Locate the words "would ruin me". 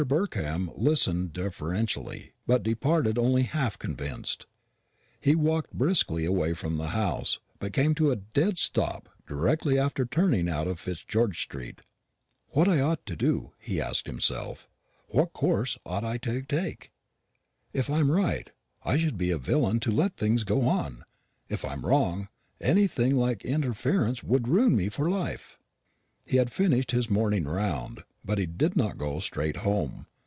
24.23-24.89